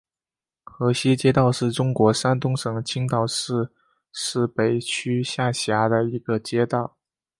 [0.63, 3.69] 河西街道是中国山东省青岛市
[4.11, 6.97] 市北区下辖的一个街道。